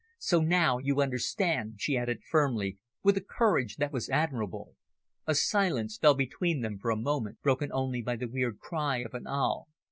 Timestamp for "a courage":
3.17-3.75